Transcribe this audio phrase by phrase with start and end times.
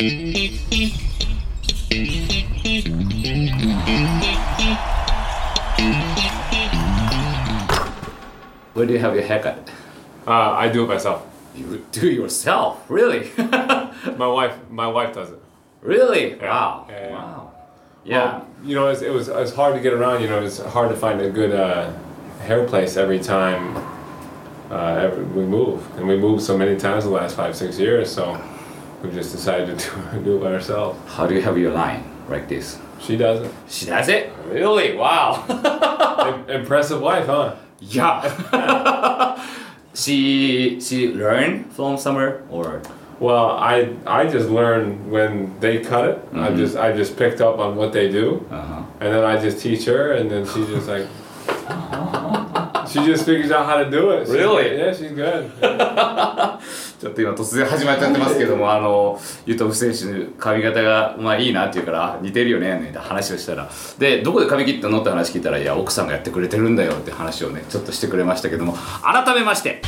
[0.00, 0.06] Where
[8.86, 9.68] do you have your haircut?
[10.26, 11.26] Uh, I do it myself.
[11.54, 13.30] You do yourself, really?
[13.36, 15.42] My wife, my wife does it.
[15.82, 16.30] really?
[16.30, 16.48] Yeah.
[16.48, 16.86] Wow.
[17.10, 17.52] Wow.
[18.02, 18.38] Yeah.
[18.38, 20.22] Well, you know, it's, it was it's hard to get around.
[20.22, 21.92] You know, it's hard to find a good uh,
[22.40, 23.76] hair place every time
[24.70, 28.10] uh, every, we move, and we moved so many times the last five six years.
[28.10, 28.40] So
[29.02, 30.98] we just decided to do, it by ourselves.
[31.12, 32.78] How do you have your line like this?
[33.00, 33.52] She does it.
[33.68, 34.30] She does it?
[34.46, 34.94] Really?
[34.94, 35.44] Wow.
[36.48, 37.56] Impressive wife, huh?
[37.80, 39.46] yeah.
[39.94, 42.82] she she learned from somewhere or
[43.18, 46.18] Well, I I just learned when they cut it.
[46.34, 48.82] I just I just picked up on what they do, uh-huh.
[49.00, 51.06] and then I just teach her, and then she just like.
[52.88, 54.26] She just figures out how to do it.
[54.26, 54.76] Really?
[54.76, 55.52] Yeah, she's good.
[57.00, 69.80] ちょっと今突然始まっちゃってますけども、あの、ユトフ選手の髪型が、まあいいなって言うから、似てるよね、みたいな話をしたら、で、どこで髪切ったのって話聞いたら、いや、奥さんがやってくれてるんだよって話をね、ちょっとしてくれましたけども、改めまして、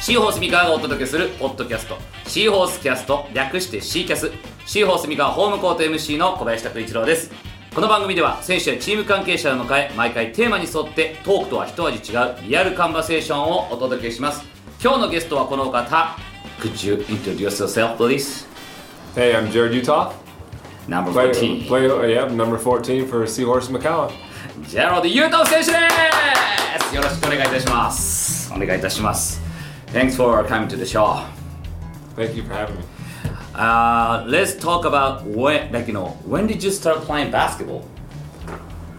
[0.00, 1.98] シーホース三河がお届けするポッドキャスト、
[2.28, 4.30] シーホースキャスト、略してシーキャス、
[4.64, 7.32] シーホース三河ホームコート MC の小林拓一郎です。
[7.74, 14.44] この番組では選手やチーム関係者を迎え毎回テーマに沿ってトークとは一味違うリアルカンバセーションをお届けします。
[14.82, 16.16] 今日のゲストはこの方
[16.59, 18.45] Could you introduce yourself please?
[19.13, 20.13] Hey, I'm Jared Utah.
[20.87, 24.11] Number Play, 14 play, uh, yeah, number 14 for Seahorse McCowan.
[24.69, 25.77] ジェロード・ユート選手で
[26.89, 29.41] すよろしくお願いいたしますお願いいたします
[29.91, 31.25] Thanks for coming to the show
[32.15, 32.83] Thank you for having me.
[33.53, 37.83] uh, Let's talk about when, like you know, when did you start playing basketball?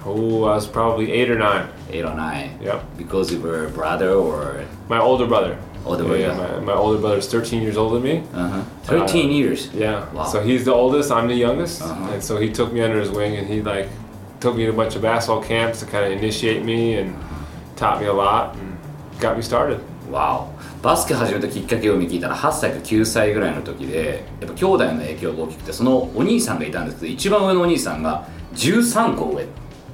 [0.04, 1.68] Oh, I was probably eight or nine.
[1.90, 2.84] 8 or 9 Yep.
[2.98, 5.56] Because you were a brother or My older brother.
[5.85, 6.53] Older Yeah, brother.
[6.53, 8.23] yeah, my, my older brother's 13 years older than me.
[8.33, 8.61] uh-huh.
[8.83, 10.05] 13 Uh, years Yeah.
[10.13, 10.25] Wow.
[10.25, 11.11] So he's the oldest.
[11.11, 12.13] I'm the youngest, Uh-huh.
[12.13, 13.87] and so he took me under his wing, and he like
[14.39, 17.13] took me to a bunch of basketball camps to kind of initiate me and
[17.75, 18.77] taught me a lot and
[19.19, 19.79] got me started.
[20.11, 28.25] わおバスケ始めたきっかけを見聞いたら8歳か9歳ぐらいの時でやっぱ兄弟の影響が大きくてそのお兄さんがいたんですけど一番上のお兄さんが
[28.55, 29.47] 13個上っ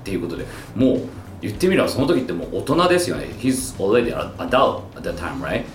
[0.04, 0.46] ていうことで
[0.76, 1.02] もう
[1.42, 5.66] 言ってみればその時ってもう大人ですよね He's already an adult at that time right?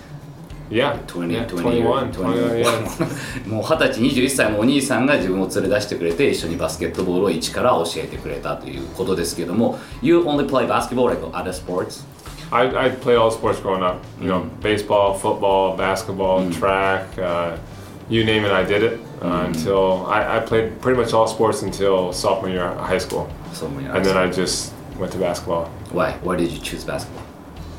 [0.69, 0.97] Yeah.
[1.07, 2.11] 20, yeah 21, 21.
[2.11, 2.63] 21.
[2.63, 3.47] Yeah.
[3.47, 12.03] もう二十歳21歳のお兄さんが自分を連れ出してくれて一緒にバスケットボールを一から教えてくれたということですけども You only play basketball like other sports?
[12.51, 14.03] I, I played all sports growing up.
[14.21, 17.17] You know, baseball, football, basketball, track.
[17.17, 17.57] Uh,
[18.09, 21.63] you name it, I did it uh, until I, I played pretty much all sports
[21.63, 23.27] until sophomore year of high school,
[23.61, 24.73] and then I just
[25.03, 25.65] went to basketball.
[25.91, 26.13] Why?
[26.23, 27.25] Why did you choose basketball?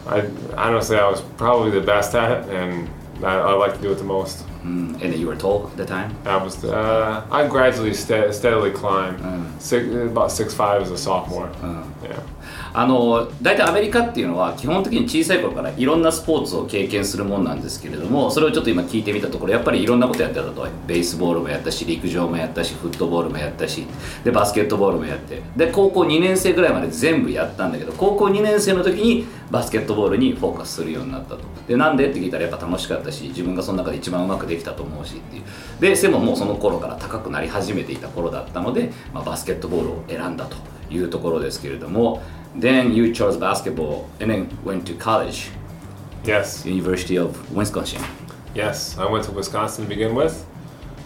[0.07, 2.89] I honestly, I was probably the best at it, and
[3.25, 4.47] I, I like to do it the most.
[4.63, 6.15] Mm, and you were tall at the time?
[6.27, 9.19] I was, uh, I gradually ste- steadily climbed.
[9.61, 11.51] Six, about six five as a sophomore.
[12.03, 12.21] Yeah.
[12.77, 20.67] あの大体アメリカっていうのは基本的に小さい頃からいろんなスポーツを経験するもんなんですけれどもそれをちょっと今聞いてみたところやっぱりいろんなことやってたと。
[20.89, 23.87] ベースボールもやったし陸上もやったしフットボールもやったし
[24.25, 25.41] でバスケットボールもやって。
[25.57, 31.45] で高校2年生ぐらいまで全部やったんだけど高校2年生の時にバスケットボールにフォーカスするようになったと。
[31.69, 35.45] でなんでって聞いたらやっぱ楽しかったし自分がその中で一番うまくできたと思うしっていう。
[35.81, 40.57] で背ももうその頃から高くなり始めていた頃だったので、まあ、バスケットボールを選んだと
[40.91, 42.23] いうところですけれども
[42.55, 45.51] Then you chose basketball and then went to college,
[46.25, 46.65] Yes.
[46.65, 48.03] University of Wisconsin.
[48.55, 48.97] Yes.
[48.97, 50.47] I went to Wisconsin to begin with.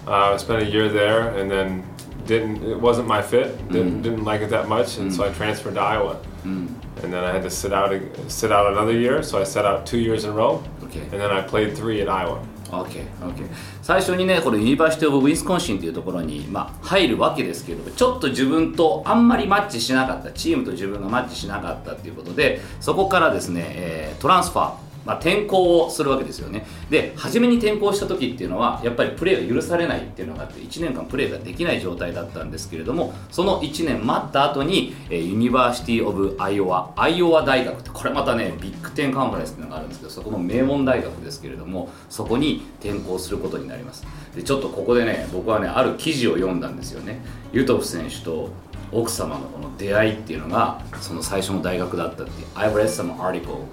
[0.06, 1.84] Uh, I spent a year there, and then
[2.26, 2.62] didn't.
[2.62, 3.56] It wasn't my fit.
[3.68, 4.02] Didn't mm-hmm.
[4.02, 5.36] didn't like it that much, and so I mm.
[5.36, 6.20] transferred to Iowa.
[6.44, 6.68] Mm.
[7.02, 7.92] And then I had to sit out
[8.28, 11.00] sit out another year, so I sat out two years in a row, Okay.
[11.00, 12.46] and then I played three at Iowa.
[12.70, 13.46] OK, OK
[13.82, 26.66] 最初にねこれ University of Wisconsin っていうところに、まあ、入るわけですけれどもちょっと自分とあんまりマッチしなかったチームと自分がマッチしなかったっていうことでそこからですね、えー transfer まあ、転校をするわけですよね。
[26.90, 44.06] で初めに転校した時っていうのはやっぱりプレーが許されないっていうのがあって1年間プレーができない状態だったんですけれどもその1年待った後に、え University of Iowa アイオワ大学ってこれまたね Big Ten Conference っていうのがあるんですけどそこの名門大学ですけれどもそこに転校することになります。
[44.36, 47.22] でちょっとここでね僕はねある記事を読んだんですよね。
[47.54, 48.50] ユトフ選手と
[48.92, 53.64] 奥様のこの出会いっていうのがその最初の大学だったっていう I read some article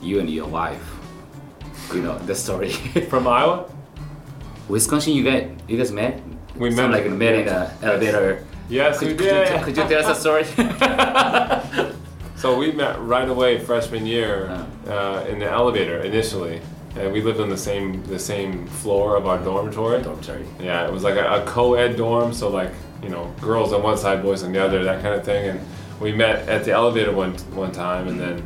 [0.00, 0.82] you and your wife
[1.94, 2.70] you know the story
[3.10, 3.70] From Iowa.
[4.68, 6.22] Wisconsin you guys you guys met
[6.56, 9.62] We Sound met- like met in an elevator Yes, could, we could, you, did.
[9.64, 10.44] could you tell us a story
[12.36, 14.46] So we met right away freshman year
[14.86, 16.62] uh, in the elevator initially,
[16.96, 20.00] and we lived on the same the same floor of our dormitory.
[20.02, 20.46] Dormitory.
[20.58, 22.70] Yeah, it was like a, a co-ed dorm, so like
[23.02, 25.50] you know, girls on one side, boys on the other, that kind of thing.
[25.50, 25.60] And
[26.00, 28.42] we met at the elevator one one time, and then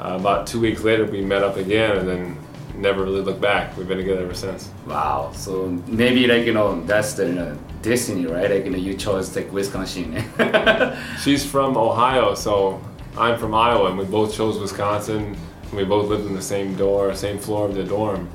[0.00, 2.38] uh, about two weeks later, we met up again, and then
[2.76, 3.76] never really looked back.
[3.76, 4.70] We've been together ever since.
[4.86, 5.32] Wow.
[5.34, 8.50] So maybe like you know that's the you know, destiny, right?
[8.50, 10.22] Like you know you chose like Wisconsin.
[11.22, 12.80] She's from Ohio, so
[13.16, 15.36] I'm from Iowa, and we both chose Wisconsin.
[15.64, 18.28] And we both lived in the same door, same floor of the dorm.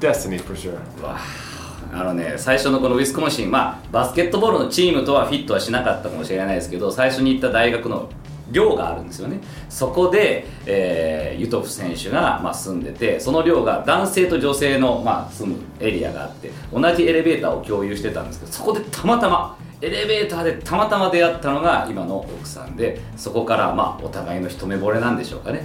[0.00, 0.80] Destiny for sure.
[1.02, 1.46] わあ
[1.92, 8.10] あのね最初のこのウィスコンシンまあバスケットボールのチームとはフィットはしなかったかもしれないですけど最初に行った大学の
[8.51, 9.39] 寮があるんですよね。
[9.69, 25.63] そこで、えーユトフ選手が、まあ、住んでてその寮が男性と女性の、まあ、住むエリアがあって同じエレベーターを共有してたんですけどそこでたまたまエレベーターでたまたま出会ったのが今の奥さんでそこから、まあ、お互いの一目惚れなんでしょうかね。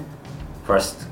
[0.67, 1.06] First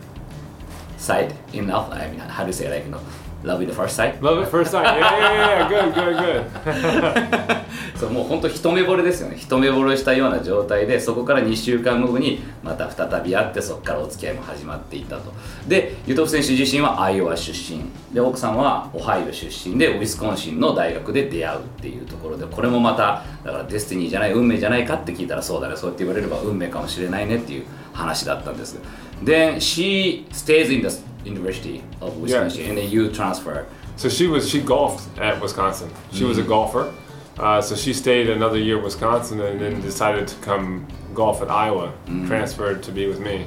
[0.98, 2.98] sight in love I mean how do you say like you know
[3.44, 4.84] love at first sight Love at first sight.
[4.84, 5.68] Yeah, yeah, yeah.
[5.68, 7.64] Good, good, good.
[7.98, 15.32] そうもう本当一目惚れですよね一目惚れしたような状態でそこから2週間後にまた再び会ってそこからお付き合いも始まっていったと
[15.68, 17.82] でユトフ選手自身はアイオワ出身
[18.12, 28.78] で奥さんはオハイオ出身でウィスコンシンの大学で出会うっていうところでこれもまただから destiny じゃない運命じゃないかって聞いたらそうだねそうやって言われれば運命かもしれないねっていう話だったんです
[29.22, 30.88] Then she stays in the
[31.24, 33.66] University of Wisconsin and then you transfer
[33.96, 35.90] So she was she golfed at Wisconsin.
[36.12, 36.92] She was a golfer.
[37.38, 41.50] Uh, so she stayed another year at Wisconsin and then decided to come golf at
[41.50, 41.92] Iowa.
[42.26, 43.46] Transferred to be with me.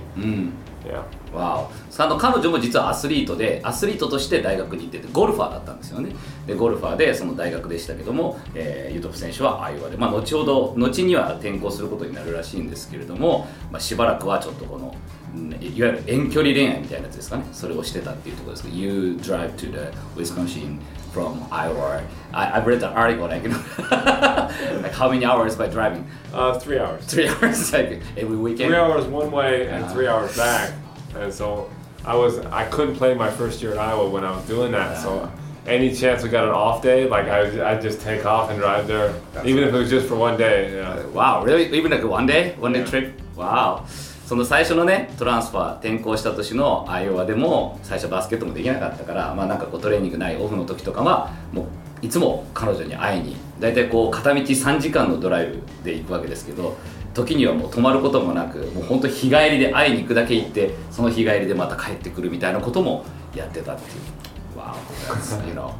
[0.86, 1.04] Yeah.
[1.34, 6.16] わおあの彼女も実はアスリートでアスリートとして大学に行っててゴルファーだったんですよね
[6.46, 15.27] でゴルファーでその大学でしたけども、えーユトフ選手はアイオワで、まあ、後ほど後には転校することになるらしいんですけれども、まあ、しばらくはちょっとこのうん
[15.61, 20.79] いわゆる遠距離恋愛みたいなやつですかねそれをしてたっていうところですけど You drive to the Wisconsin
[21.15, 22.03] from Iowa
[22.33, 23.59] I, I've read the article like, you know,
[24.83, 26.05] like how many hours by driving
[26.35, 27.05] Uh, three hours.
[27.07, 30.73] three hours like every weekend Three hours one way and three hours back.
[31.17, 31.71] And so
[32.05, 34.99] I was I couldn't play my first year at Iowa when I was doing that.
[34.99, 35.31] So
[35.67, 38.87] any chance we got an off day, like I I'd just take off and drive
[38.89, 40.75] there, even if it was just for one day.
[40.77, 41.07] Yeah.
[41.07, 41.73] Wow, really?
[41.79, 42.55] Even like one day?
[42.59, 42.87] One day Yeah.
[42.87, 43.21] trip?
[43.37, 43.87] Wow.
[44.28, 51.66] その最初のね、トランスファー、転校した年のアイオワでも、最初バスケットもできなかったから、まあなんかこうトレーニングないオフの時とかは、もう
[52.06, 56.76] いつも彼女に会いに、大体こう片道3時間のドライブで行くわけですけど、
[57.14, 64.60] 時にはもう泊まることもなく、もう本当日帰りで会いに行くだけ行って、その日帰りでまた帰ってくるみたいなこともやってたっていう。
[64.60, 64.74] Wow,
[65.08, 65.72] that's, you know,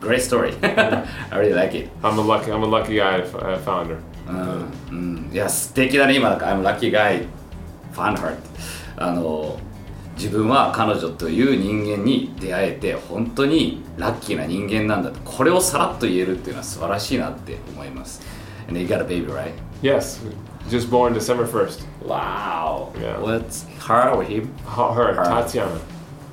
[0.00, 0.54] great story.
[1.30, 1.88] I really like it.
[2.02, 3.98] I'm a lucky I'm a lucky guy I f- I found her.
[4.28, 7.26] うんうん、いや素敵だね今なんか I'm lucky guy
[7.92, 8.36] found her
[8.96, 9.58] あの
[10.16, 18.22] 自分は彼女という人間に出会えて本当にラッキーな人間なんだとこれをさらっと言えるっていうのは素晴らしいなって思います
[18.68, 19.52] And you got a baby right?
[19.82, 20.20] Yes,
[20.68, 21.82] just born December 1st.
[22.06, 23.18] Wow Yeah.
[23.18, 24.54] What's her or him?
[24.64, 25.24] Her, her Her.
[25.24, 25.80] Tatiana.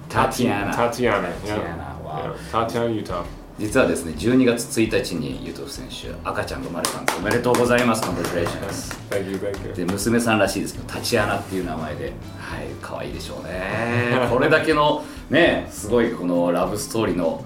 [0.09, 1.33] Tatiana Tatiana.
[1.45, 1.55] Yeah.
[1.55, 2.35] Tatiana, wow.
[2.35, 2.51] yeah.
[2.51, 3.25] Tatiana, Utah.
[3.59, 17.43] 実はですね12月1日にユートフ選手赤ちゃんが生まれたんですおめでとうございますコンプレーションで娘さんらしいですけどアナっていう名前ではい可愛いでしょうね これだけのねすごいこのラブストーリーの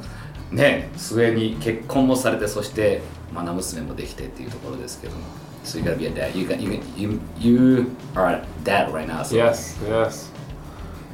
[0.52, 3.02] ね末に結婚もされてそして
[3.34, 5.22] マナ娘もできてっていうところですけども
[5.66, 6.38] So you gotta be a dad.
[6.38, 9.24] You got you you you are a dad right now.
[9.24, 9.38] So.
[9.38, 10.30] Yes, yes.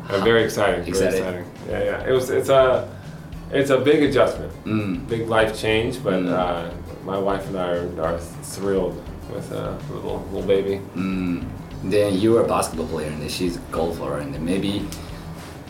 [0.09, 0.87] I'm very excited.
[0.87, 2.09] yeah, yeah.
[2.09, 2.87] It was it's a.
[3.51, 4.51] It's a big adjustment.
[5.07, 6.31] Big life change, but Mm.
[6.31, 6.69] uh,
[7.05, 9.01] my wife and I are, are thrilled
[9.33, 10.81] with a little little baby.
[11.83, 14.85] Then you're a basketball player and then she's a golfer and then maybe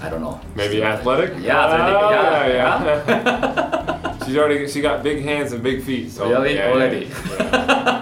[0.02, 1.32] I don't know Maybe athletic.
[1.40, 4.16] Yeah, athletic, Oh, yeah, yeah, yeah.
[4.26, 4.68] She's already.
[4.68, 6.12] She got big hands and big feet.
[6.12, 6.56] So Really?
[6.56, 7.08] yeah, Already?
[7.40, 7.99] yeah.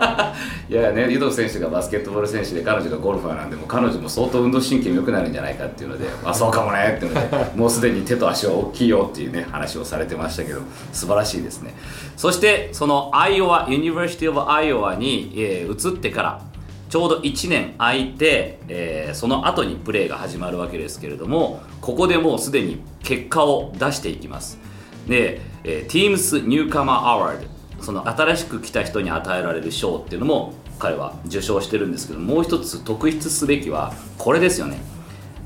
[0.70, 10.60] いやね、ユトフ選手がバスケットボール選手で彼女がゴルファーなんでもう彼女も相当運動神経も良くなるんじゃないかっていうのであそうかもねっていうので もうすでに手と足は大きいよっていうね話をされてましたけど
[10.92, 11.74] 素晴らしいですね。
[12.18, 16.42] そしてそのアイオワ University of Iowa に、えー移ってから
[16.90, 24.60] ちょうど1年空いて、えーその後にプレーが始まるわけですけれどもここでもうすでに結果を出していきます。
[25.08, 34.80] で、えー、Teams Newcomer Award その新しく来た人に与えられる賞っていうのも彼は受賞してるんですけどもう一つ特筆すべきはこれですよね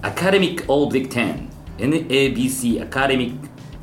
[0.02, 1.48] Academic All Big Ten
[1.78, 3.34] NABC Academic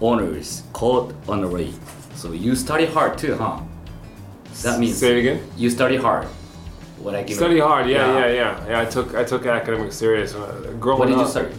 [0.00, 1.72] Honors Called Honorary
[2.14, 3.60] So you study hard too, huh?
[4.64, 5.40] That means Say it again.
[5.56, 6.26] you study hard.
[7.00, 7.88] What I give Study hard.
[7.88, 8.80] Yeah, yeah, yeah, yeah.
[8.80, 10.34] I took I took academics serious.
[10.34, 11.54] Uh, growing What did you up, study?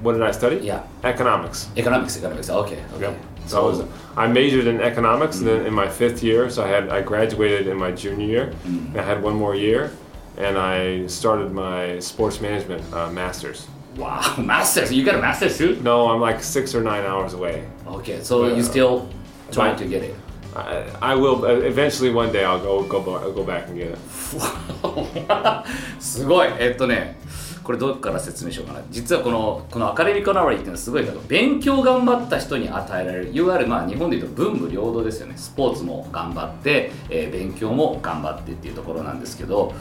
[0.00, 0.56] what did I study?
[0.64, 0.82] Yeah.
[1.04, 1.68] Economics.
[1.76, 2.48] Economics, economics.
[2.48, 3.02] Okay, okay.
[3.02, 3.14] Yep.
[3.47, 3.81] So I was
[4.17, 7.67] I majored in economics, and then in my fifth year, so I had I graduated
[7.67, 8.51] in my junior year.
[8.65, 9.91] and I had one more year,
[10.37, 13.67] and I started my sports management uh, masters.
[13.95, 14.91] Wow, masters.
[14.91, 15.79] You got a master's too?
[15.83, 17.63] No, I'm like six or nine hours away.
[17.87, 18.55] Okay, so Yeah.
[18.57, 19.07] you still
[19.51, 20.13] trying to get it.
[20.55, 23.77] I, I will uh, eventually one day I'll go go ba- I'll go back and
[23.77, 23.99] get it.
[25.99, 27.15] すごいえっとね
[27.62, 28.80] これどこから説明しようかな。
[28.90, 35.34] 実はこのこのアカデミックアナワリーっていうのはすごい勉強頑張った人に与えられるいわゆるまあ日本でいうと文武両道ですよね。
[35.36, 39.74] スポーツも頑張って、えー勉強も頑張ってっていうところなんですけど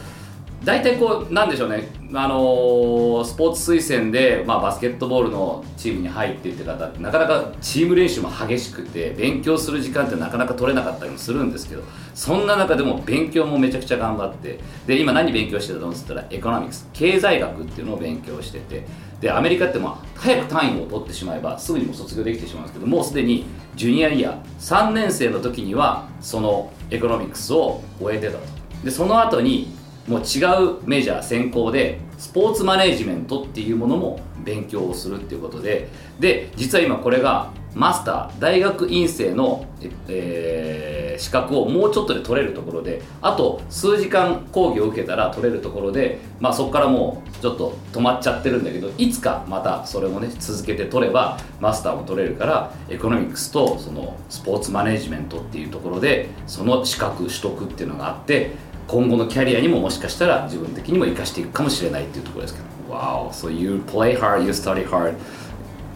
[0.64, 18.86] 大体こうなんでしょうね、あのースポーツ推薦で、まあ、バスケットボールのチームに入っていって方ってなかなかチーム練習も激しくて勉強する時間ってなかなか取れなかったりもするんですけどそんな中でも勉強もめちゃくちゃ頑張ってで今何勉強してたのって言ったら economics 経済学っていうのを勉強してて
[19.20, 28.44] でアメリカってまあ早く単位を取ってしまえばすぐにも卒業できてしまうんですけどもうすでに junior year 3年生の時にはその economics を終えてたと。
[28.84, 35.90] でその後にもう違う major 専攻で sports management っていうものも勉強をするっていうことで
[36.20, 39.66] で実は今これがマスター大学院生の、
[40.08, 58.52] えー資格をもうちょっとで取れるところであと数時間講義を受けたら取れるところで、まあ、そこからもうちょっと止まっちゃってるんだけどいつかまたそれもね続けて取ればマスターも取れるからエコノミクスとそのスポーツマネージメントっていうところでその資格取得っていうのがあって
[58.91, 65.17] 今後のキャリアにももしかしたら自分的にも生かしていくかもしれないっていうところですけど Wow, so you play hard, you study hard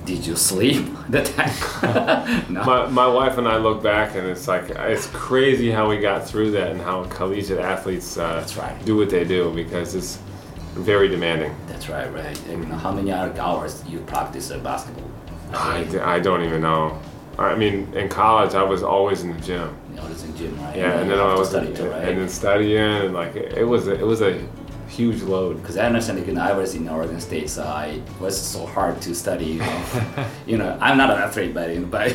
[0.06, 2.52] Did you sleep that time?
[2.52, 2.64] no.
[2.64, 6.26] My, my wife and I look back and it's like it's crazy how we got
[6.26, 8.74] through that and how collegiate athletes uh, That's right.
[8.84, 10.18] do what they do because it's
[10.74, 11.54] very demanding.
[11.68, 12.36] That's right, right.
[12.48, 15.08] And you know, how many hours you practice uh, basketball?
[15.52, 16.98] I, I don't even know.
[17.38, 19.76] I mean, in college I was always in the gym.
[19.95, 20.75] Know, it's in gym, right?
[20.75, 22.07] Yeah, and then you I was study too, right?
[22.09, 24.41] and then studying and like it, was a, it was a
[24.87, 25.61] huge load.
[25.61, 29.15] because I understand when I was in Oregon State, so I was so hard to
[29.15, 29.45] study.
[29.45, 29.83] You know,
[30.47, 32.11] you know I'm not an athlete, but but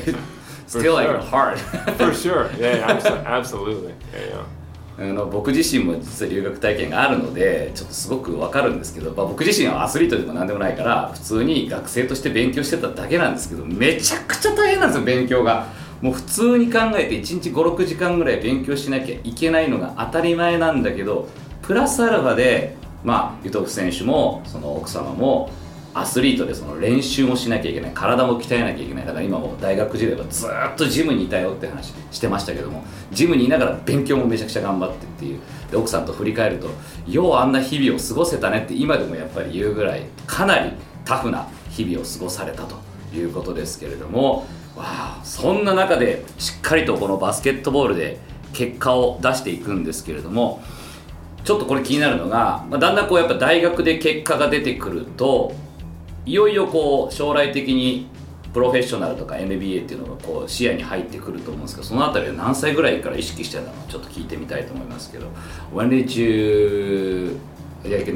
[0.67, 1.19] still sure.
[1.19, 1.59] like hard.
[1.97, 2.51] For sure.
[2.59, 3.95] Yeah, yeah abso- absolutely.
[4.13, 4.45] Yeah, yeah.
[5.01, 15.69] あの僕自身も実は留学体験があるのでちょっとすごくわかるんですけど、まあ、僕自身はアスリートでも何でもないから普通に学生として勉強してただけなんですけどめちゃくちゃ大変なんですよ勉強が
[16.01, 21.29] もう普通に考えて1日56時間ぐらい勉強しなきゃいけないのが当たり前なんだけど
[21.63, 25.51] プラスアルファでまあユトフ選手もその奥様も
[25.93, 29.07] アスリートでその練習もしなきゃいけない体も鍛えなきゃいけない。
[29.07, 35.41] だから今も大学時代はずっとジムにいたよって話してましたけどもジムにいながら勉強もめちゃくちゃ頑張ってっていう。
[35.71, 36.69] で奥さんと振り返ると
[37.09, 40.73] ようあんな日々を過ごせたねって今でもやっぱり言うぐらいかなり
[41.05, 42.77] タフな日々を過ごされたと
[43.15, 44.47] いうことですけれども
[45.25, 48.19] そんな中でしっかりとこのバスケットボールで
[48.53, 50.63] 結果を出していくんですけれども
[51.45, 55.55] ちょっとこれ気になるのが、まあ、だんだんこうやっぱ大学で結果が出てくると
[56.27, 58.09] いよいよこう将来的に
[58.53, 65.29] プロフェッショナルとか NBA っていうのがこう視野に入ってくると思うんですけどそのあたりは何歳ぐらいから意識してたのかちょっと聞いてみたいと思いますけど
[65.73, 67.39] When did you
[67.85, 68.13] like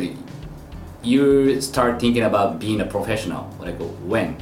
[1.02, 3.47] you start thinking about being a professional?
[3.61, 3.78] Like
[4.09, 4.35] when?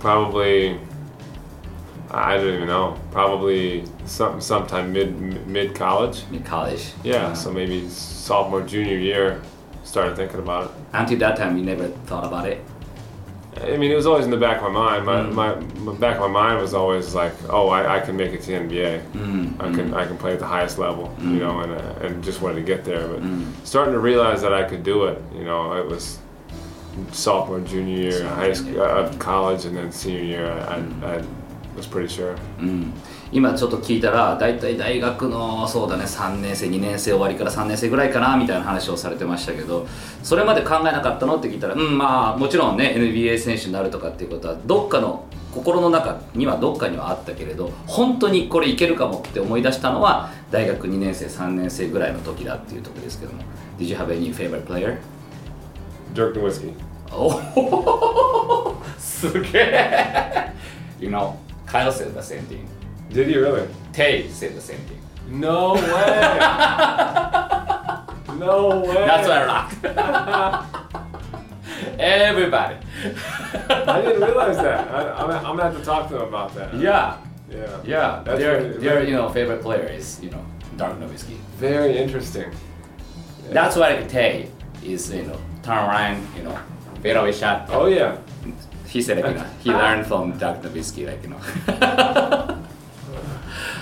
[0.00, 0.78] Probably.
[2.10, 2.98] I don't even know.
[3.12, 6.24] Probably some sometime mid mid college.
[6.32, 9.40] in college Yeah, so maybe sophomore junior year,
[9.84, 10.70] started thinking about it.
[10.92, 12.60] until that time you never thought about it
[13.62, 15.04] I mean, it was always in the back of my mind.
[15.06, 15.32] My, Mm.
[15.34, 15.54] my,
[15.92, 18.46] my back of my mind was always like, oh, I, I can make it to
[18.52, 19.02] the NBA.
[19.12, 21.32] Mm, I can I can play at the highest level, Mm.
[21.34, 23.06] you know, and uh, and just wanted to get there.
[23.08, 23.44] But Mm.
[23.64, 26.18] starting to realize that I could do it, you know, it was
[27.12, 30.52] sophomore, junior year, Sophomore, high school, uh, college, and then senior year.
[30.68, 31.22] I, I,
[31.76, 32.36] was pretty sure.
[32.60, 32.92] うん、
[33.32, 39.86] 今ちょっと聞いたら大体大学のそうだね3年生2年生終わりから3年生ぐらいかなみたいな話をされてましたけど
[40.22, 41.36] それまで考えなかったの？
[41.36, 53.42] って聞いたらうんまあもちろんね NBA 選手になるとかっていうことはどっかの心の中にはどっかにはあったけれど本当にこれいけるかもって思い出したのは大学2年生3年生ぐらいの時だっていうところですけども
[53.78, 54.98] Did you have any favorite player?
[56.13, 56.73] Dirk Nowitzki.
[57.11, 60.51] おお すげえ
[60.99, 62.67] You know, Kyle said the same thing
[63.11, 63.67] Did he really?
[63.93, 65.81] Tay said the same thing No way.
[68.37, 69.05] no way.
[69.05, 70.75] That's why I laughed.
[71.99, 72.75] Everybody.
[73.69, 74.87] I didn't realize that.
[74.91, 76.73] I, I'm, I'm gonna have to talk to him about that.
[76.73, 77.17] Yeah,
[77.49, 77.67] Yeah.
[77.85, 78.21] yeah.
[78.25, 80.43] That's their very- their very- you know favorite player is you know
[80.77, 81.37] Dark Nowitzki.
[81.57, 82.51] Very interesting.
[83.51, 84.49] That's why Tay
[84.83, 85.39] is you know
[85.70, 86.58] turn around you know
[87.02, 87.68] fadeaway shot.
[87.70, 88.18] Oh yeah.
[88.86, 91.38] He said, like, you know, he learned from Dirk Nowitzki, like, you know.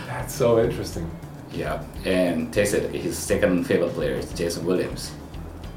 [0.06, 1.10] That's so interesting.
[1.50, 5.12] yeah, and Tay said his second favorite player is Jason Williams.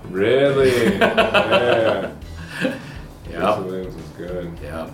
[0.09, 0.97] Really?
[0.99, 2.11] yeah.
[3.29, 4.51] Yeah, Jason Williams is good.
[4.61, 4.89] yeah.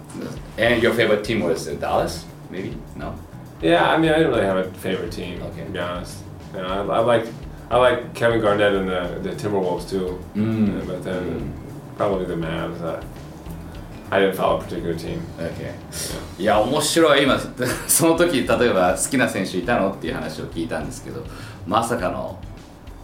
[0.59, 2.77] And your favorite team was uh, Dallas, maybe?
[2.95, 3.15] No?
[3.59, 5.41] Yeah, I mean, I didn't really have a favorite team.
[5.41, 5.65] Okay.
[5.65, 7.25] To be honest, you know, I, I like
[7.69, 10.23] I like Kevin Garnett and the, the Timberwolves too.
[10.35, 10.87] Mm.
[10.87, 11.53] But then
[11.97, 12.81] probably the Mavs.
[12.81, 13.03] I,
[14.09, 15.21] I didn't follow a particular team.
[15.37, 15.73] Okay.
[16.39, 17.37] いや面白い今
[17.87, 21.25] その時例えば好きな選手いたのっていう話を聞いたんですけど
[21.65, 22.39] まさかの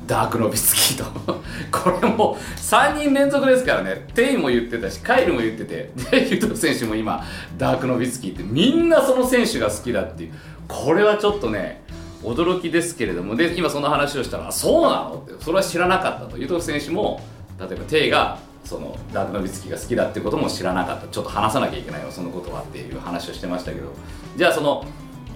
[0.07, 1.41] ダーク・ノビツキーと
[1.71, 7.23] これも3人連続ですからねテイも言ってたしカイルも言っててでユトフ選手も今
[7.57, 10.31] ダーク・ノビツキーってみんなその選手が好きだっていう
[10.67, 11.82] これはちょっとね
[12.23, 15.23] 驚きですけれどもで今その話をしたらそうなの？
[15.25, 16.25] ってそれは知らなかった。
[16.25, 17.21] とユトフ選手も
[17.59, 21.07] 例えばテイがそのダーク・ノビツキが好きだってことも知らなかった。
[21.07, 23.89] ちょっと話さなきゃいけないよそのことはっていう話をしてましたけど。
[24.37, 24.85] じゃあその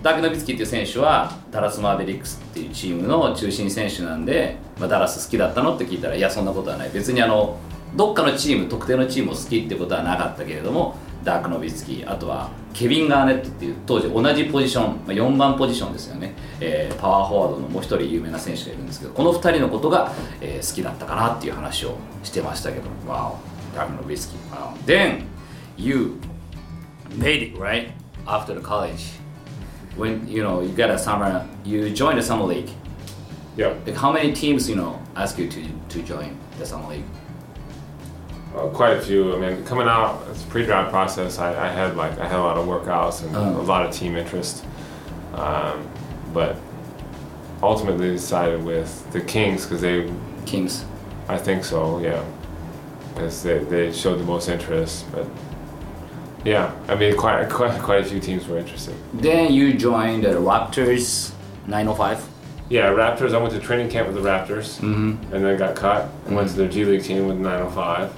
[0.02, 6.92] ダーク・ノビツキっていう選手はダラス・マーベリックスっていうチームの中心選手なんで、まあ、ダラス好きだったのって聞いたらいやそんなことはない。
[6.94, 7.58] 別にあの
[7.96, 10.96] どっかのチーム特定のチームを好きってことはなかったけれども
[11.28, 23.34] ダーク・ノビツキあとはケビン・ガーネットっていう当時同じポジション、まあ、4番ポジションですよね、えーパワーフォワードのもう一人有名な選手がいるんですけどこの2人のことが、えー好きだったかなっていう話をしてましたけど Wow
[23.76, 25.24] ダーク・ノビツキ Wow Then
[25.78, 26.18] you
[27.10, 27.90] made it right
[28.26, 29.20] after the college
[29.98, 32.70] when you know you got a summer you joined the summer league
[33.58, 33.74] Yeah.
[33.88, 37.04] like how many teams you know ask you to to join the summer league
[38.58, 39.36] Uh, quite a few.
[39.36, 41.38] I mean, coming out, it's a pre-draft process.
[41.38, 43.62] I, I had like I had a lot of workouts and Oh.
[43.62, 44.66] a lot of team interest,
[45.34, 45.88] um,
[46.34, 46.56] but
[47.62, 50.12] ultimately decided with the Kings because they,
[50.46, 50.86] Kings
[51.28, 52.24] I think so, yeah,
[53.14, 55.06] because they, they showed the most interest.
[55.12, 55.26] But
[56.46, 58.96] yeah, I mean, quite quite quite a few teams were interested.
[59.14, 61.32] then you joined the Raptors
[61.68, 62.26] 905
[62.70, 63.34] Yeah, Raptors.
[63.36, 65.34] I went to training camp with the Raptors, mm-hmm.
[65.34, 68.14] and then got cut and went to their G League team with 905.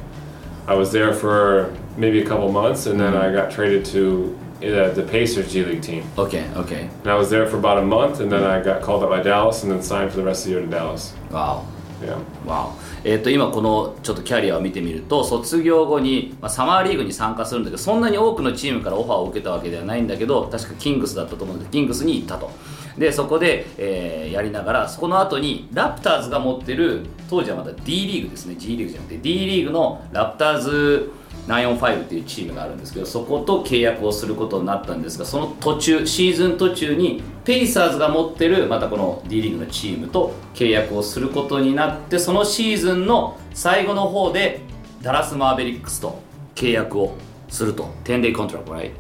[0.69, 4.91] I was there for maybe a couple months, and then I got traded to uh,
[4.91, 6.03] the Pacers G League team.
[6.15, 9.03] okay okay And I was there for about a month, and then I got called
[9.03, 11.15] up by Dallas, and then signed for the rest of the year to Dallas.
[11.31, 11.65] wow
[12.01, 12.17] Yeah.
[12.47, 22.51] わおえー、と今このちょっとキャリアを見てみると卒業後に、まあ、サマーリーグに参加するんだけどそんなに多くのチームからオファーを受けたわけではないんだけど確かキングスだったと思うんですキングスに行ったと
[22.99, 31.11] でそこで、えーやりながらそこの後にラプターズが持ってる当時はまだ D リーグですね G リーグじゃなくて D リーグのラプターズ
[31.47, 44.61] 945っていうチームがあるんですけどそこと契約をすることになったんですがその途中シーズン途中にペイサーズが持ってるまたこの D リーグのチームと契約をすることになってそのシーズンの最後の方で
[45.01, 46.21] ダラス・マーベリックスと
[46.53, 47.15] 契約を
[47.47, 48.91] すると 10day contract right?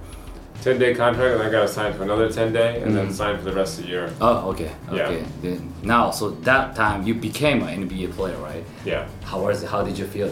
[0.61, 3.13] 10 day contract, and I got assigned for another 10 day, and then mm-hmm.
[3.13, 4.13] signed for the rest of the year.
[4.19, 5.07] Oh okay Yeah.
[5.07, 8.63] okay then now so that time you became an NBA player right?
[8.85, 9.07] Yeah.
[9.23, 9.69] How was it?
[9.69, 10.31] How did you feel?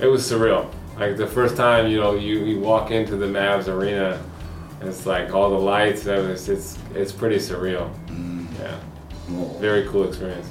[0.00, 0.70] It was surreal.
[0.98, 4.22] Like the first time, you know, you, you walk into the Mavs arena,
[4.80, 6.06] and it's like all the lights.
[6.06, 7.90] and It's it's, it's pretty surreal.
[8.06, 8.46] Mm.
[8.60, 8.78] Yeah.
[9.28, 10.46] もう Very cool experience.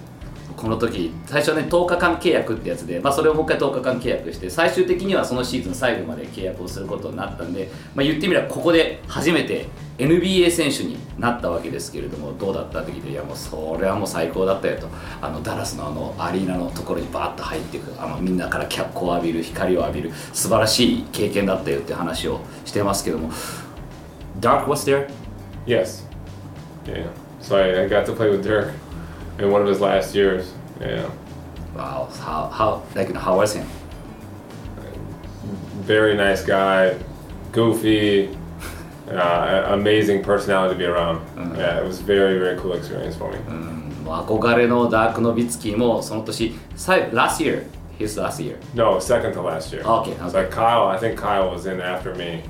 [0.56, 14.88] この時最初ね10日間契約ってやつで、まあ、それをもう一回10日間契約して最終的にはそのシーズン最後まで契約をすることになったんで、まあ、言ってみればここで初めて NBA 選手になったわけですけれどもどうだったって聞いていやもうそれはもう最高だったよと
[15.22, 23.32] あのダラスのあのアリーナのところにバーッと入っていくあのみんなから脚光を浴びる光を浴びる素晴らしい経験だったよって話をしてますけども
[24.40, 25.08] Dark was there?
[25.66, 26.06] Yes.
[26.86, 27.08] Yeah.
[27.40, 28.74] So I, I got to play with Dirk
[29.39, 30.53] in one of his last years.
[30.81, 31.11] Yeah.
[31.75, 33.67] Wow, how, how, like, how was him?
[35.83, 36.97] Very nice guy,
[37.53, 38.37] goofy,
[39.11, 41.21] uh, amazing personality to be around.
[41.57, 43.39] Yeah, it was very very cool experience for me.
[44.05, 47.65] もう憧れのダーク・ノビツキーもその年、最 last year,
[47.99, 48.57] his last year.
[48.75, 49.83] No, second to last year.
[49.85, 50.51] Okay, So okay.
[50.51, 52.43] Kyle, I think Kyle was in after me.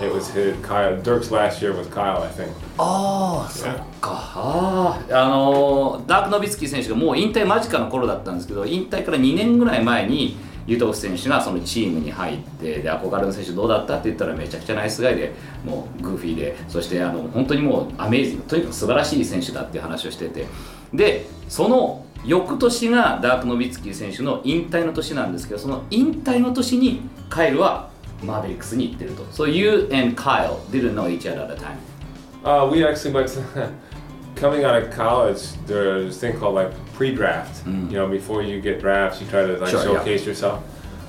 [0.00, 1.00] It was his Kyle.
[1.02, 2.48] Dirk's last year was Kyle, I think.
[2.78, 4.32] ああ、そっか。
[4.34, 15.32] あーあのーダーク・ノビツキー選手がもう引退間近の頃だったんですけど、引退から2年ぐらい前に、ユトフ選手がそのチームに入ってで憧れの選手どうだったって言ったらめちゃくちゃナイスガイで
[15.64, 20.46] もうグーフィーでそしてあの本当にもうアメージングとにかく素晴らしい選手だっていう話をしてて
[20.94, 27.89] でその翌年がダーク・ノビツキー選手の引退の年なんですけどその引退の年にカイルは
[28.23, 31.77] マーベリックスに行ってると So you and Kyle didn't know each other at the time
[32.43, 33.41] Uh, we actually went to,
[34.35, 35.41] coming out of college.
[35.65, 37.65] There's this thing called like pre-draft.
[37.65, 39.97] You know, before you get drafts, you try to like Sure, yeah.
[39.97, 40.61] showcase yourself.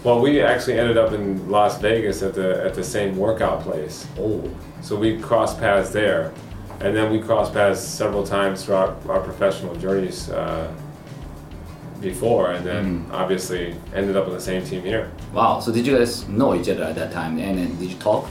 [0.02, 4.06] Well, we actually ended up in Las Vegas at the at the same workout place.
[4.16, 4.48] おお
[4.80, 6.30] So we crossed paths there,
[6.80, 10.68] and then we crossed paths several times throughout our professional journeys uh,
[12.01, 15.03] before, and then obviously ended up on the same team here.
[15.33, 17.97] Wow so did you guys know each other at that time and then did you
[17.99, 18.25] talk?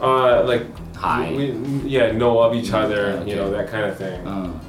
[0.00, 0.64] Uh, like
[0.96, 1.32] Hi.
[1.32, 1.50] we,
[1.84, 3.30] yeah, know of each other, okay.
[3.30, 4.20] you know that kind of thing.
[4.24, 4.60] うん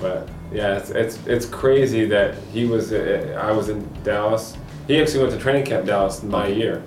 [0.00, 2.92] But yeah, it's, it's it's crazy that he was.
[2.92, 4.56] Uh, I was in Dallas.
[4.86, 6.82] He actually went to training camp Dallas my year,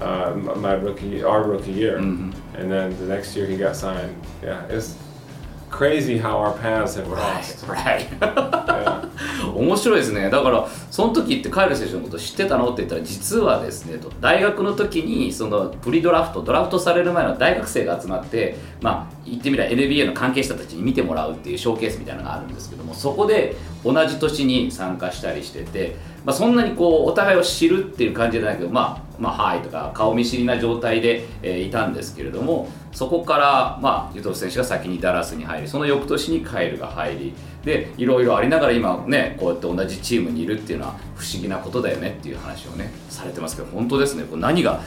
[0.00, 0.32] uh,
[0.66, 2.32] my rookie, our rookie year, Mhm.
[2.58, 4.14] and then the next year he got signed.
[4.42, 4.96] Yeah, it's
[5.72, 7.66] crazy how our paths have Right, crossed.
[7.68, 8.06] right.
[8.20, 9.02] Yeah.
[9.54, 44.24] 面白いですねだからその時ってカイル選手のこと知ってたのって言ったら実はですねと大学の時にそのプリドラフトドラフトされる前の大学生が集まってまあ言ってみれば NBA の関係者たちに見てもらうっていうショーケースみたいなのがあるんですけどもそこで同じ年に参加したりしてて、まあ、そんなにこうお互いを知るっていう感じじゃないけどまあまあはいとか顔見知りな状態で、えーいたんですけれどもそこから、まあ、ユトフ選手が先にダラスに入りその翌年にカイルが入りでいろいろありながら今ねこうやって同じチームにいるっていうのは不思議なことだよねっていう話をねされてますけど本当ですね。
[44.24, 44.82] これ何が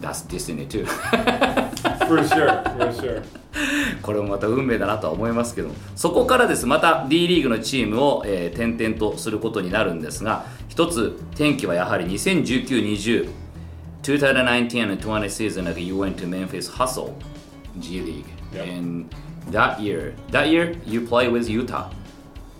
[0.00, 0.84] That's destiny too
[2.06, 3.22] For sure, for sure.
[4.02, 6.66] これもまた運命だなとは思いますけどそこからです。
[6.66, 13.43] また D リーグのチームを、えー転々とすることになるんですが一つ転機はやはり2019-20
[14.04, 17.18] 2019 and 20 season like you went to Memphis Hustle
[17.80, 18.66] G League Yep.
[18.68, 19.14] and
[19.48, 21.90] that year that year you play with Utah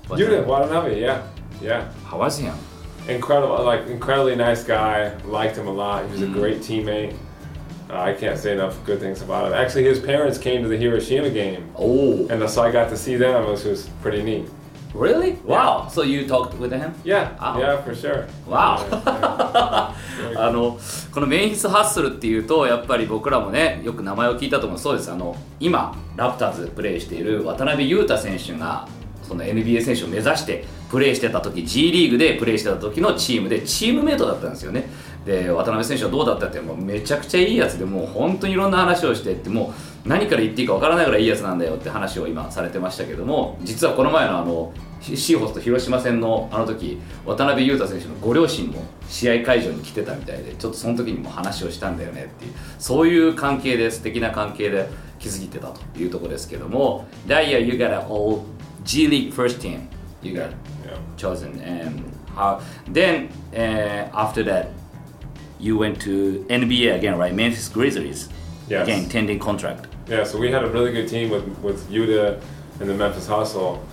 [0.09, 1.23] Was You it- did Watanabe, yeah,
[1.61, 1.93] yeah.
[2.07, 2.55] How was him?
[3.09, 5.15] Incredible, like incredibly nice guy.
[5.25, 6.05] Liked him a lot.
[6.07, 6.41] He was a Mm-hmm.
[6.41, 7.15] great teammate.
[7.91, 9.53] Uh, I can't say enough good things about him.
[9.53, 13.17] Actually, his parents came to the Hiroshima game, Oh and so I got to see
[13.17, 14.47] them, which was pretty neat.
[14.95, 15.33] really?
[15.45, 16.95] Wow so you talked with him?
[17.05, 17.59] Yeah, Wow.
[17.61, 18.27] yeah, for sure.
[18.47, 19.94] Wow.
[20.37, 20.79] あの
[21.13, 24.79] このメンフィス・ハッスルっていうとやっぱり僕らもねよく名前を聞いたと思う。
[24.79, 25.11] そうです。
[25.11, 28.87] あの今ラプターズでプレーしている渡辺裕太選手が
[29.23, 34.89] その NBA 選手を目指してプレーしてた時 G リーグでプレーしてた時のチームでチームメイトだったんですよね。
[35.25, 39.73] で渡辺選手はどうだったってもうめちゃくちゃいいやつでもう本当にいろんな話をしてっても
[40.05, 59.89] う何から言っていいかわからないぐらいいいやつなんだよって話を今されてましたけども実はこの前のあのシシーホースと広島戦のあの時渡辺裕太選手のご両親も試合会場に来てたみたいでちょっとその時にも話をしたんだよねっていうそういう関係で素敵な関係で築いてたというところですけども That year you got a G League first team.
[60.23, 60.51] You got
[61.17, 62.03] chosen and
[62.35, 62.61] how
[62.91, 64.69] then uh, after that
[65.59, 67.35] you went to NBA again, right?
[67.35, 68.29] Memphis Grizzlies.
[68.69, 68.87] Yes.
[68.87, 69.87] Again, 10 day contract.
[70.09, 72.41] Yeah, so we had a really good team with, with Utah
[72.81, 73.85] and the Memphis Hustle.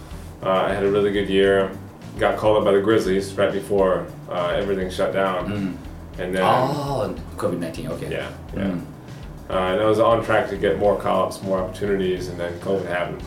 [0.43, 1.71] Uh, I had a really good year.
[2.19, 5.47] Got called up by the Grizzlies right before uh, everything shut down.
[5.47, 5.77] Mm.
[6.19, 6.43] And then.
[6.43, 8.11] Oh, COVID 19, okay.
[8.11, 8.63] Yeah, yeah.
[8.63, 8.85] Mm.
[9.49, 12.57] Uh, and I was on track to get more call ups, more opportunities, and then
[12.59, 13.23] COVID happened.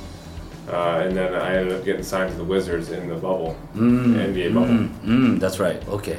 [0.69, 4.15] Uh, and then I ended up getting signed to the Wizards in the bubble, mm,
[4.15, 4.69] the NBA bubble.
[4.69, 5.87] Mm, mm, that's right.
[5.89, 6.19] Okay.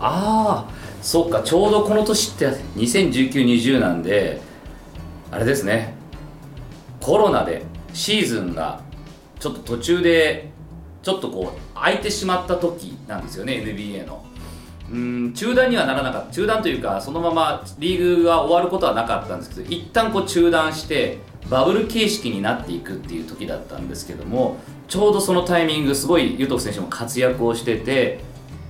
[0.00, 4.40] ああそっかちょうどこの年って2019-20なんで
[5.30, 5.94] あれですね。
[7.00, 8.80] コロナでシーズンが
[9.38, 10.50] ちょっと途中で
[11.02, 14.24] ちょっとこう空いてしまった時なんですよね NBA の。
[14.90, 16.32] うん中断にはならなかった。
[16.32, 24.56] 中断というかそのままリーグが終わることはなかったんですけど一旦こう中断してバブル形式になっていくっていう時だったんですけども
[24.88, 28.20] ちょうどそのタイミングすごいユトフ選手も活躍をしてて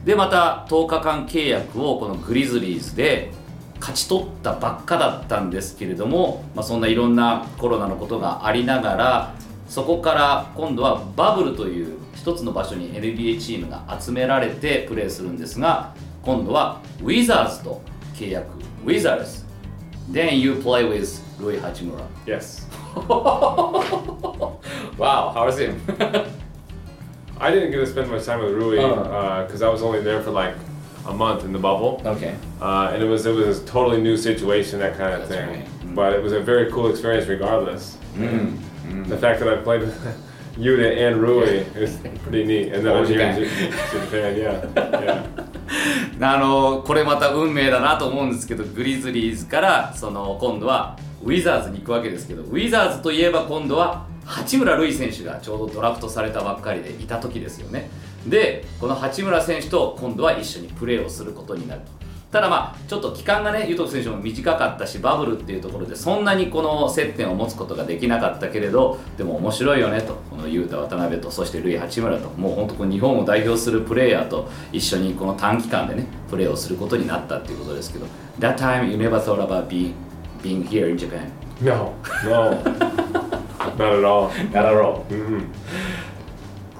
[0.05, 3.31] でまた10日間契約をこのグリズリーズで
[3.81, 9.35] 勝ち取ったばっかだったんですけれども、まあ、そんないろんなコロナのことがありながら
[9.69, 17.81] そこから今度はバブルという一つの場所に NBA チームが集められてプレーするんですが今度はウィザーズと
[18.15, 18.47] 契約
[18.85, 19.45] ウィザーズ
[20.11, 22.67] Then you play with Rui Hachimura Yes.
[24.99, 25.81] Wow, how's him?
[27.40, 29.44] I didn't get to spend much time with Rui Uh.
[29.46, 30.56] because I was only there for like
[31.08, 32.02] a month in the bubble.
[32.06, 32.34] okay.
[32.62, 35.50] Uh, and it was it was a totally new situation, that kind of That's thing.
[35.50, 35.68] right.
[35.86, 35.96] Mm.
[35.96, 37.98] But it was a very cool experience, regardless.
[38.18, 38.58] And
[39.10, 39.96] The fact that I played with
[40.58, 42.72] Yuta and Rui is pretty neat.
[42.74, 45.26] And then I was here in J- Japan, yeah, yeah.
[46.22, 57.91] あのこれまた運命だなと思うんですけどグリズリーズからその今度はウィザーズに行くわけですけどウィザーズといえば今度は 八村塁選手がちょうどドラフトされたばっかりでいた時ですよね。
[58.27, 61.81] でこの八村選手と今度は一緒にプレーをすることになる。
[61.81, 78.07] とただまあちょっと期間がね、ユトフ選手も短かったし、バブルっていうところで、そんなにこの接点を持つことができなかったけれど、でも面白いよねと、この雄太、渡辺と、そしてルイ・八村と、もう本当こう日本を代表するプレーヤーと一緒にこの短期間でね、プレーをすることになったっていうことですけど、
[78.39, 79.95] That time you never thought about being,
[80.41, 81.33] being here in Japan?
[81.61, 82.63] No, no,
[83.81, 84.29] not at all.
[84.53, 85.05] Not at all.
[85.09, 85.47] Mm-mm.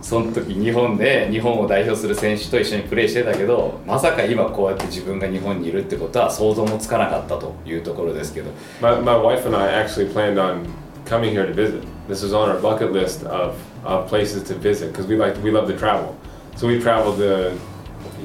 [0.03, 10.67] その時日本で日本を代表する選手と一緒にプレーしてたけどまさか今こうやって自分が日本にいるってことは想像もつかなかったというところですけど My, my wife and I actually planned on
[11.05, 11.85] coming here to visit.
[12.09, 15.53] This was on our bucket list of, of places to visit because we like we
[15.53, 16.17] love to travel.
[16.57, 17.57] So we traveled to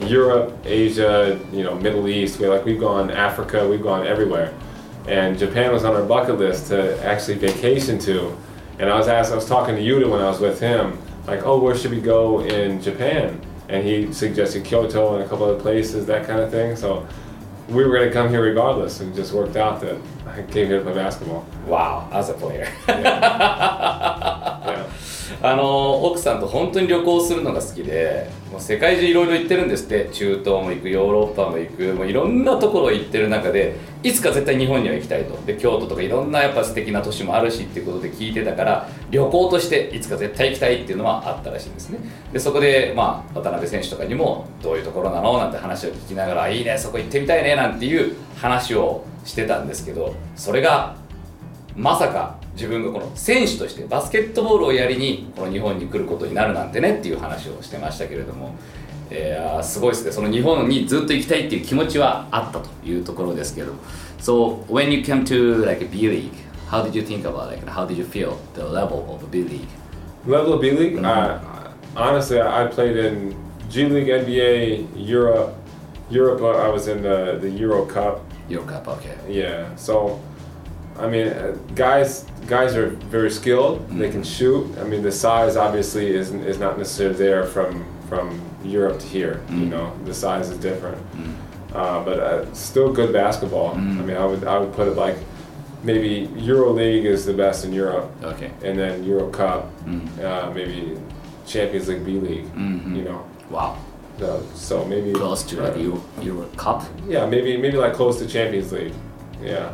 [0.08, 2.40] Europe, Asia, you know, Middle East.
[2.40, 4.54] We like we've gone Africa, we've gone everywhere,
[5.08, 8.36] and Japan was on our bucket list to actually vacation to.
[8.80, 11.46] And I was asked, I was talking to Yuta when I was with him, like,
[11.46, 13.42] oh, where should we go in Japan?
[13.70, 16.76] And he suggested Kyoto and a couple other places, that kind of thing.
[16.76, 17.08] So
[17.70, 20.68] we were going to come here regardless, and it just worked out that I came
[20.68, 21.46] here to play basketball.
[21.66, 24.34] Wow, as a player Yeah.
[25.42, 30.06] あの奥さんと本当に旅行するのが好きでもう世界中いろいろ行ってるんですって。
[30.12, 35.36] 中東も行くヨーロッパも行くもういろんなところ行ってる中でいつか絶対日本には行きたいと。
[35.46, 42.00] で京都とかいろんなやっぱ素敵な都市もあるしっていうことで聞いてたから旅行としていつか絶対行きたいっていうのはあったらしいんですね。
[42.32, 45.38] でそこで、まあ、渡辺選手とかにもどういうところなの？
[45.38, 50.96] なんて話を聞きながらいいねそこ行ってみたいねなんていう話をしてたんですけどそれが
[51.76, 58.56] まさか自分がこの選手としてバスケットボールをやりにこの日本に来ることになるなんてねっていう話をしてましたけれども、
[59.10, 63.74] えーすごいですねその日本にずっと行きたいっていう気持ちはあったというところですけど
[64.20, 66.32] So when you came to like B League
[66.70, 69.68] how did you think about like how did you feel the level of B League
[70.28, 70.98] Level of B League?
[70.98, 71.06] Mhm.
[71.06, 71.38] Uh,
[71.96, 73.36] honestly, I I played in
[73.70, 75.54] G League, NBA, Europe.
[76.10, 78.22] Europe, uh, I was in the, the Euro Cup.
[78.50, 79.68] Your Cup okay Yeah.
[79.76, 80.20] So,
[81.00, 83.88] I mean, uh, guys guys are very skilled.
[83.90, 84.68] They can shoot.
[84.80, 89.42] I mean, the size obviously is is not necessarily there from from Europe to here.
[89.50, 89.70] You Mm.
[89.70, 90.98] know, the size is different.
[91.74, 93.72] Uh, but uh, still good basketball.
[93.76, 95.18] I mean, I would I would put it like
[95.84, 100.02] maybe Euro League is the best in Europe okay and then Euro Cup, Mm.
[100.24, 100.98] uh, maybe
[101.46, 102.48] Champions League B League.
[102.56, 102.96] Mhm.
[102.98, 103.20] You know,
[103.52, 103.76] wow
[104.20, 108.18] so, so maybe close to like uh, Euro, Euro Cup yeah, maybe maybe like close
[108.20, 108.94] to Champions League.
[109.44, 109.70] Yeah,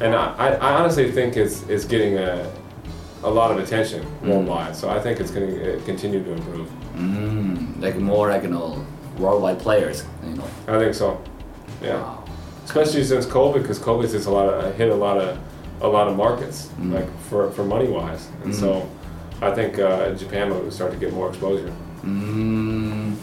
[0.00, 2.50] and I, I honestly think it's it's getting a
[3.22, 4.28] a lot of attention mm.
[4.28, 4.72] worldwide.
[4.72, 4.74] Mm.
[4.74, 6.68] So I think it's going to continue to improve.
[6.96, 8.84] Mm, like more like you know
[9.18, 10.48] worldwide players, you know.
[10.68, 11.20] I think so.
[11.82, 11.94] Yeah.
[11.94, 12.24] Wow.
[12.64, 15.38] Especially since COVID, because COVID has a lot of, hit a lot of
[15.80, 16.92] a lot of markets, mm.
[16.92, 19.42] like for, for money wise, and so mm.
[19.42, 21.72] I think uh, Japan will start to get more exposure.
[22.02, 23.16] Mm,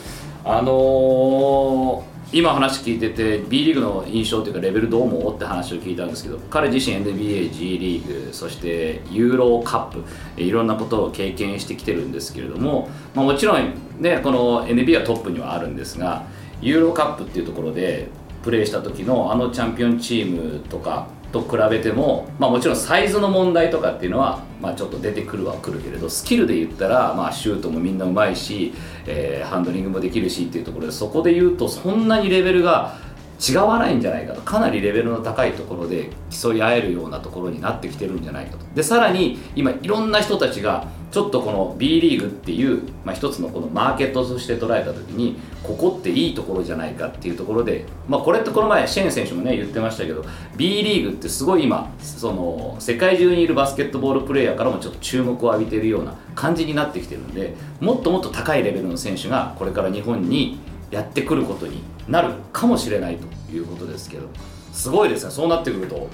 [0.43, 10.03] あのー今話聞いてて B リーグの印象というかレベルどう思うって話を聞いたんですけど彼自身 NBA、G リーグそしてユーロカップ
[10.41, 16.25] いろんなことを経験してきてるんですけれども、まあ、もちろん、ね、この NBA はトップにはあるんですが
[16.61, 18.09] ユーロカップっていうところで
[18.43, 28.73] プレーした時のあのチャンピオンチームとかと比べても、まあ、もちろんサイズの問題とかっていうのは、まあ、ちょっと出てくるはくるけれどスキルで言ったら、まあ、シュートもみんなうまいし、
[29.05, 32.97] えーハンドリングもできるしっていうところでそこで言うとそんなにレベルが
[33.39, 34.41] 違わないんじゃないかと。
[34.41, 38.65] かなりレベルの高いところで競い合えるようなところになってきてるんじゃないかと。
[38.75, 50.25] でさらに今いろんな人たちがちょっとこの B リーグっていう、まあ、一つのこのマーケットとして捉えた時にここっていいところじゃないかっていうところで、まあ、これってこの前シェーン選手もね言ってましたけど
[50.57, 60.59] B リーグってすごい今その世界中にいるバスケットボールプレーヤーからもちょっと注目を浴びてるような感じになってきてるんでもっともっと高いレベルの選手がこれから日本に
[60.91, 64.27] やってくることになるかもしれないということですけど
[64.71, 66.07] すごいですねそうなってくると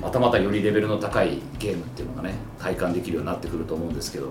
[0.00, 4.28] またまたよりレベルの高いゲームっていうのがね体感できるようになってくると思うんですけど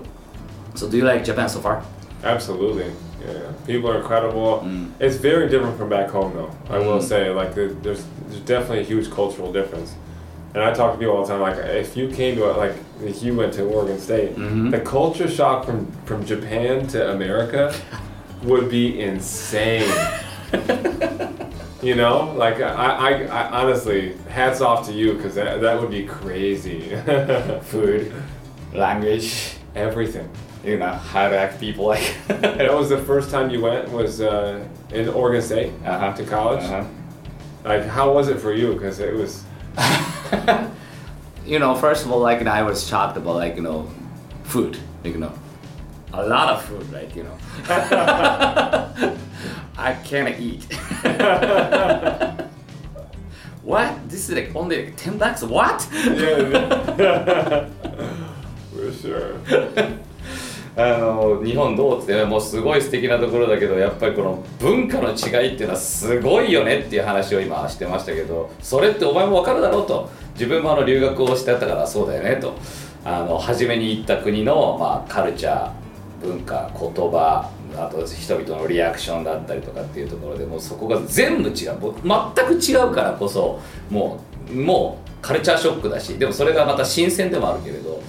[0.74, 1.82] So do you like Japan so far?
[2.22, 2.84] Absolutely.
[3.26, 3.52] Yeah.
[3.66, 4.60] People are incredible.
[4.62, 4.90] Mm.
[5.00, 6.50] It's very different from back home, though.
[6.70, 7.02] I will Mm.
[7.02, 9.94] say, like, there- there's there's definitely a huge cultural difference.
[10.54, 12.74] And I talk to people all the time, like, if you came to, a, like,
[13.04, 14.70] if you went to Oregon State, Mhm.
[14.70, 17.72] the culture shock from from Japan to America
[18.42, 19.90] would be insane.
[21.82, 25.90] you know, like, I, I, I honestly, hats off to you because that, that would
[25.90, 26.96] be crazy.
[27.62, 28.12] Food,
[28.72, 30.28] language, Everything.
[30.64, 32.14] you know, how to act people like.
[32.28, 36.12] That was the first time you went was uh, in Oregon State Uh-huh.
[36.14, 36.64] to college.
[36.64, 36.84] Uh-huh.
[37.64, 38.72] Like, how was it for you?
[38.74, 39.44] Because it was
[41.46, 43.88] you know, first of all, like, I was shocked about, like, you know,
[44.44, 45.32] food, like, you know,
[46.12, 47.36] a lot of food, like, you know.
[49.80, 50.66] I can't eat
[53.64, 54.08] What?
[54.10, 55.42] This is like only like 10 bucks?
[55.42, 55.88] What?
[55.92, 57.68] Yeah.
[58.74, 59.40] For sure.
[60.76, 72.56] あの日本どうってもうすごい素敵なところだけどやっぱりこの文化の違いっていうのはすごいよねっていう話を今してましたけどそれってお前も分かるだろうと自分もあの留学をしてたからそうだよねと
[73.04, 75.79] あの初めに行った国の、まあ、カルチャー
[76.20, 81.78] 文化言葉あと人々のリアクションだったりとかっていうところでもうそこが全部違う。
[81.78, 81.94] もう
[82.36, 88.02] 全く違うからこそもうもうカルチャーショックだしでもそれがまた新鮮でもあるけれど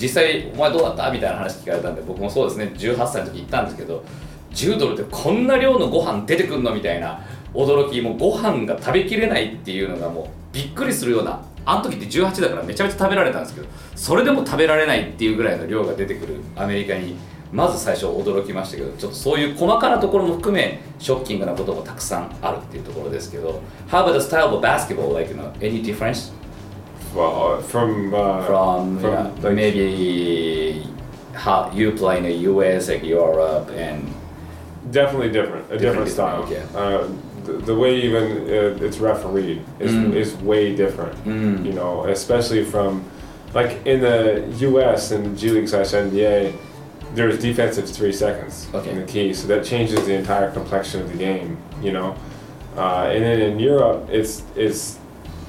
[0.00, 1.10] 実際お前どうだった？
[1.10, 2.72] みたいな話聞かれたんで僕もそうですね。
[2.76, 4.04] 18歳の時行ったんですけど
[4.52, 6.74] 10ドルでこんな量のご飯出てくんの？
[6.74, 7.20] みたいな
[7.54, 17.16] 驚きもうご飯が食べきれないっていうのがもうびっくりするようなあの時って18だからめちゃめちゃ食べられたんですけどそれでも食べられないっていうぐらいの量が出てくるアメリカに
[17.52, 25.12] まず最初驚きましたけどちょっとそういう細かなところも含めショッキングなこともたくさんあるっていうところですけど How about the style of basketball?
[25.14, 26.32] Like, you know, any difference
[27.14, 30.86] Well, uh, from uh, from, yeah, like- maybe
[31.34, 34.02] how you play in the US, like Europe, and
[34.90, 36.42] definitely different, a different, Different, style.
[36.42, 36.62] okay.
[36.74, 37.06] Uh,
[37.44, 40.14] the, the way even uh, it's refereed is, Mm.
[40.14, 41.14] is way different.
[41.24, 41.64] Mm.
[41.64, 43.04] You know, especially from
[43.54, 45.12] like in the U.S.
[45.12, 46.52] and G League slash NBA,
[47.14, 48.90] there's defensive three seconds Okay.
[48.90, 51.56] in the key, so that changes the entire complexion of the game.
[51.82, 52.14] You know,
[52.76, 54.98] uh, and then in Europe, it's it's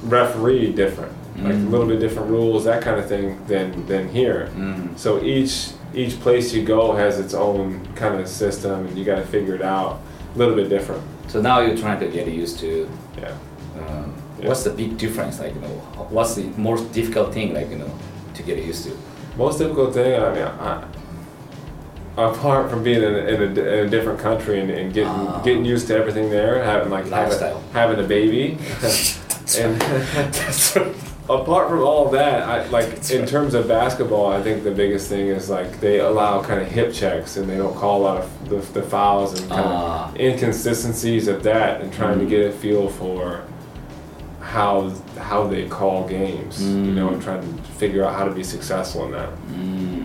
[0.04, 1.12] referee different,
[1.44, 1.72] like a Mm.
[1.72, 4.50] little bit different rules, that kind of thing than than here.
[4.58, 9.04] mm, So each each place you go has its own kind of system, and you
[9.06, 10.00] got to figure it out
[10.36, 11.02] a little bit different.
[11.28, 12.88] so now you're trying to get used to.
[13.18, 13.32] Yeah.
[13.80, 14.50] Um, Yeah.
[14.50, 15.40] What's the big difference?
[15.40, 15.76] Like you know,
[16.16, 17.54] what's the most difficult thing?
[17.54, 17.92] Like you know,
[18.36, 18.92] to get used to.
[19.38, 20.84] Most difficult thing, I mean, I,
[22.18, 25.42] apart from being in a, in a, in a different country and, and getting Ah.
[25.44, 28.58] getting used to everything there, having like having, having a baby,
[29.60, 29.82] and
[31.30, 33.30] apart from all that, I like That's in right.
[33.30, 36.94] terms of basketball, I think the biggest thing is like they allow kind of hip
[36.94, 40.10] checks and they don't call a lot of the, the fouls and kind Ah.
[40.10, 42.22] of inconsistencies of that and trying Mm.
[42.22, 43.42] to get a feel for
[44.42, 47.14] how how they call games, you know, Mm.
[47.14, 49.30] and trying to figure out how to be successful in that.
[49.52, 49.94] Mm, mm.
[49.96, 49.97] That's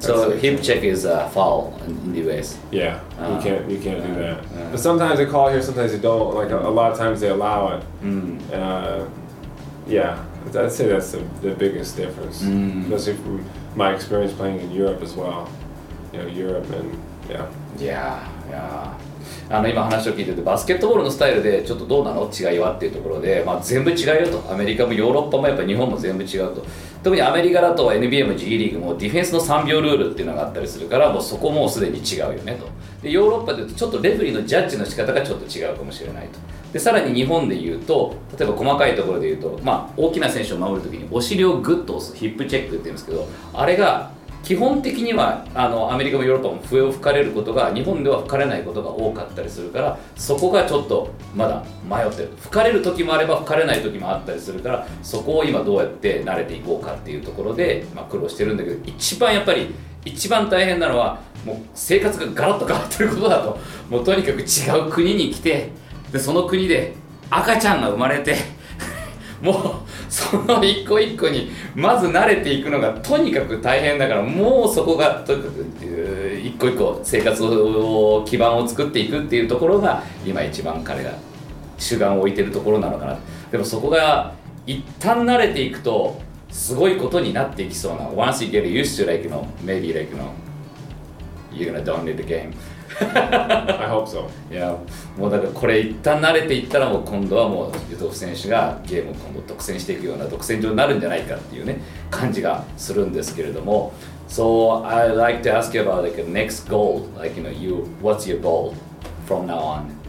[0.00, 2.56] So hip check is a foul in, in the US.
[2.70, 3.34] Yeah, Ah.
[3.36, 4.38] you can't you can't do Ah, that.
[4.38, 4.70] ah.
[4.70, 6.34] But sometimes they call here, sometimes they don't.
[6.34, 7.82] Like a, a lot of times they allow it.
[8.02, 8.38] Mm.
[8.52, 9.04] Uh,
[9.88, 10.18] yeah,
[10.54, 12.92] I'd say that's the, the biggest difference, Mm.
[12.94, 15.48] especially from my experience playing in Europe as well.
[16.12, 16.96] You know, Europe and
[17.28, 17.46] yeah.
[17.80, 26.64] いやーいやーあの今話を聞いててバスケットボールのスタイルでちょっとどうなの違いはっていうところで、まあ、全部違うよとアメリカもヨーロッパもやっぱ日本も全部違うと
[27.08, 32.68] 特にアメリカだと NBA も G リーグもディフェンスの3秒ルールっていうのがあったりするからもうそこもすでに違うよねと。
[33.02, 36.38] でヨーロッパでいうとちょっとレフリーのジャッジの仕方がちょっと違うかもしれないと。
[36.70, 44.10] でさらに日本でいうと例えば細かいところでいうと、まあ、大きな選手を守るときにお尻をグッと押すヒップチェックって言うんですけどあれが
[44.42, 52.30] 基本的にはあのアメリカもヨーロッパも笛を吹かれることが日本では吹かれないことが多かったりするからそこがちょっとまだ迷ってる。
[52.40, 59.74] 吹かれる時もあれば吹かれない時もあったりするからそこを今どうやって慣れていこうかっていうところで、まあ、苦労してるんだけど一番やっぱり
[60.04, 63.58] 一番大変なのはもう生活がガラッと変わってることだと。
[63.90, 64.44] もうとにかく違
[64.86, 65.70] う国に来て
[66.12, 66.94] でその国で
[67.30, 68.36] 赤ちゃんが生まれて
[69.40, 81.12] もうその一個一個にまず慣れていくのがとにかく大変だからもうそこがと一個一個生活を基盤を作っていくっていうところが今一番彼が
[81.78, 83.18] 主眼を置いてるところなのかな。
[83.52, 84.34] でもそこが
[84.66, 86.20] 一旦慣れていくと
[86.50, 90.30] すごいことになっていきそうな Once you get used to like you know maybe like you know
[91.52, 92.52] you're gonna dominate the game
[92.99, 94.29] I hope so.
[94.51, 94.77] いや
[95.17, 101.79] もうだからこれ一旦慣れていったらもう今度はもうユトフ選手がゲームを今度独占していくような独占状になるんじゃないかっていうね
[102.11, 103.93] 感じがするんですけれども
[104.27, 107.87] So I'd like to ask you about like a next goal like you know you
[108.01, 108.75] what's your goal
[109.25, 110.03] from now on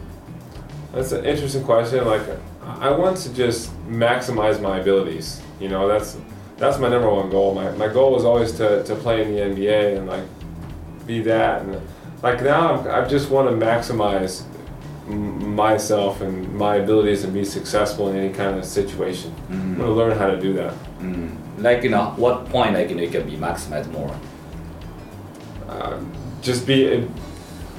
[0.95, 2.05] That's an interesting question.
[2.05, 2.21] Like,
[2.61, 5.41] I want to just maximize my abilities.
[5.59, 6.17] You know, that's
[6.55, 7.53] that's my number one goal.
[7.53, 10.23] My, my goal is always to, to play in the NBA and like
[11.05, 11.63] be that.
[11.63, 11.81] And
[12.22, 14.42] like now, I just want to maximize
[15.08, 19.34] m- myself and my abilities and be successful in any kind of situation.
[19.50, 20.74] I'm gonna learn how to do that.
[21.00, 24.14] Mm, like you know what point like you know you can be maximized more
[25.68, 25.96] Uh,
[26.42, 27.06] just be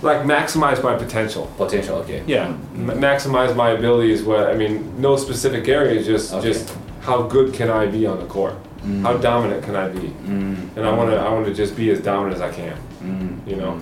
[0.01, 1.49] like maximize my potential.
[1.57, 2.45] potential okay Yeah,
[2.75, 4.23] M- maximize my abilities.
[4.23, 6.01] What I mean, no specific area.
[6.03, 6.47] Just Okay.
[6.53, 8.53] just how good can I be on the court?
[9.03, 10.07] How dominant can I be?
[10.27, 12.75] Mm, And I want to I want to just be as dominant as I can.
[13.03, 13.73] mm, You know.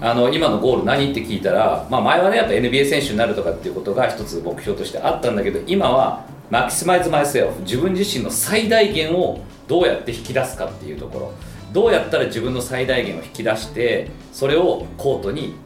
[0.00, 11.32] あの今のゴール何って聞いたら、まあ、前はねやっぱ NBA 選手になるとかっていうことが一つ目標としてあったんだけど今はマキシマイズマイセルフ自分自身の最大限をどうやって引き出すかっていうところ。
[11.72, 15.56] どうやったら自分の最大限を引き出してそれをコートに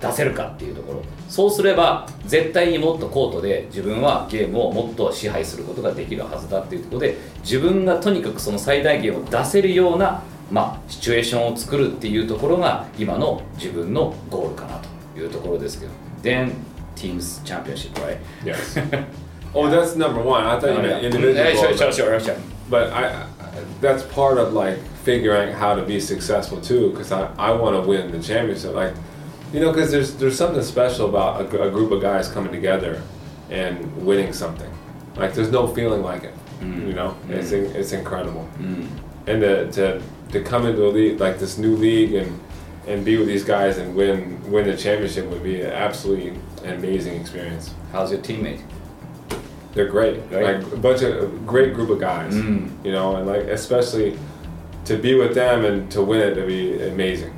[0.00, 1.02] 出せるかっていうところ。
[1.28, 15.91] そうすれば絶対にもっとコートで自分はゲームをもっと支配することができるはずだっていうところで自分がとにかくその最大限を出せるような、まあ、シチュエーションを作るっていうところが今の自分のゴールかなというところですけど
[16.21, 16.51] Then
[16.95, 18.17] Teams Championship right?
[18.45, 18.77] Yes.
[19.53, 20.45] oh, that's number one.
[20.45, 21.33] I thought you meant individual.
[21.35, 22.35] Yeah, sure, goals, sure, but- sure, sure.
[22.69, 23.25] But I, I
[23.81, 27.81] that's part of like figuring how to be successful too, because I, I want to
[27.87, 28.73] win the championship.
[28.73, 28.93] Like,
[29.51, 32.51] you know, because there's there's something special about a, gr- a group of guys coming
[32.51, 33.01] together
[33.49, 34.71] and winning something.
[35.15, 36.33] Like, there's no feeling like it.
[36.61, 38.47] You know, it's in, it's incredible.
[39.27, 42.40] And to, to to come into a league like this new league and
[42.86, 46.28] and be with these guys and win win the championship would be an absolutely
[46.64, 47.74] an amazing experience.
[47.92, 48.62] How's your teammate?
[49.74, 50.20] They're great.
[50.30, 50.62] Right.
[50.62, 52.34] Like a bunch of a great group of guys.
[52.34, 52.84] Mm.
[52.84, 54.18] You know, and like especially
[54.86, 57.34] to be with them and to win it would be amazing.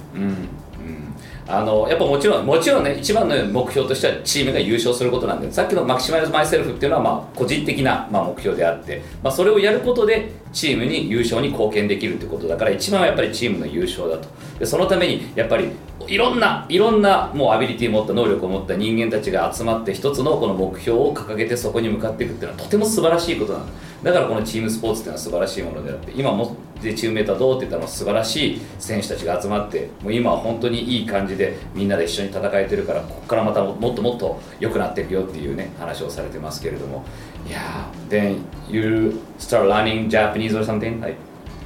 [1.50, 14.28] あのやっぱもちろんもちろんね一番の目標としてはチームが優勝することなんでさっきのマキシマイズマイセルフっていうのはまあ個人的なまあ目標であって、まあ、それをやることでチームに優勝に貢献できるってことだから一番はやっぱりチームの優勝だと。
[14.58, 15.70] でそのためにやっぱり
[16.06, 23.72] いろんないろんなもうアビリティを持った能力を持った人間たちが集まって一つのこの目標を掲げてそこに向かっていくっていうのはとても素晴らしいことなんだ
[24.02, 37.04] だからこのチームスポーツっていうのは素晴らしいものであって今もでチームメートはどうって言ったら素晴らしい選手たちが集まってもう今は本当にいい感じでみんなで一緒に戦えてるからここからまたもっともっと良くなっていくよっていうね話をされてますけれども
[37.46, 38.38] いやー then
[38.70, 41.16] you start learning Japanese or something like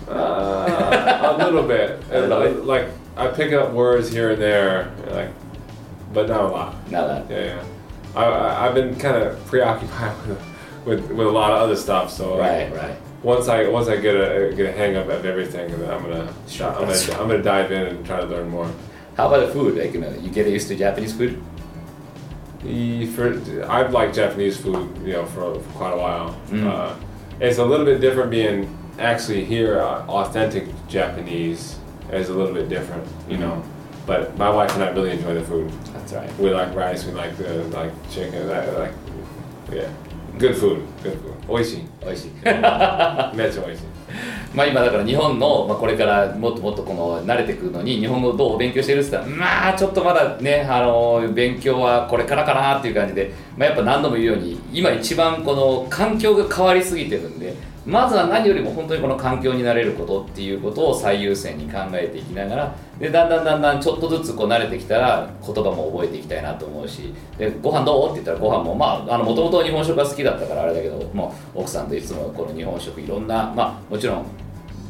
[0.07, 1.99] Uh, a little bit.
[2.13, 2.65] A little Uh, bit.
[2.67, 5.31] Like I pick up words here and there, like,
[6.13, 6.75] but not a lot.
[6.91, 7.63] なら Yeah, yeah.
[8.15, 10.39] I, I I've been kind of preoccupied with,
[10.85, 12.11] with with a lot of other stuff.
[12.11, 15.25] So like, right right once I once I get a get a hang of, of
[15.25, 17.21] everything, then I'm gonna Sure, I'm gonna.
[17.21, 18.71] I'm gonna dive in and try to learn more.
[19.17, 21.43] how about the food like you know you get used to Japanese food
[22.65, 26.41] For I've liked Japanese food, you know, for, for quite a while.
[26.49, 26.67] Mm.
[26.67, 26.97] Uh,
[27.39, 29.81] it's a little bit different being actually here.
[29.81, 31.79] Uh, authentic Japanese
[32.11, 33.63] is a little bit different, you know.
[34.07, 35.71] But my wife and I really enjoy the food.
[35.93, 37.05] that's right We like rice.
[37.05, 38.49] We like the like chicken.
[38.51, 38.93] I, like
[39.71, 39.91] yeah,
[40.39, 40.81] good food.
[41.03, 41.35] Good food.
[41.49, 41.87] Oishi.
[42.01, 43.95] 美味しい Metsu oishi.
[44.55, 57.55] まあ今だから日本の、まあ、これからもっともっとこの慣れてくるのに日本語どう勉強してるって言ったらまあちょっとまだねあの勉強はこれからかなっていう感じで、まあ、やっぱ何度も言うように今一番この環境が変わりすぎてるんで
[57.87, 68.13] まずは何よりも本当にこの環境になれることっていうことを最優先に考えていきながらでだんだんだんだんちょっとずつこう慣れてきたら言葉も覚えていきたいなと思うしでご飯どう？
[68.13, 74.27] って言ったらご飯もまあもともと日本食が好きだったからあれだけどもう奥さんといつもこの日本食いろんなまあもちろん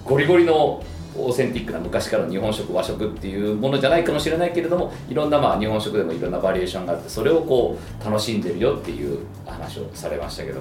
[0.04, 0.80] ゴリゴリの
[1.16, 10.60] オーセンティックな昔からの日本食和食っていうものじゃないかもしれないけれどもいろんなまあ日本食でもいろんなバリエーションがあってそれをこう楽しんでるよっていう話をされましたけど。